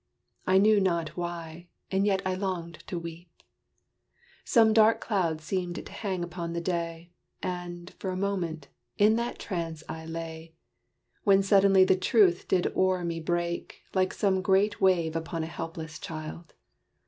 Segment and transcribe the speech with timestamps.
[0.47, 3.43] I knew not why, and yet I longed to weep.
[4.43, 7.11] Some dark cloud seemed to hang upon the day;
[7.43, 8.67] And, for a moment,
[8.97, 10.55] in that trance I lay,
[11.23, 15.99] When suddenly the truth did o'er me break, Like some great wave upon a helpless
[15.99, 16.55] child.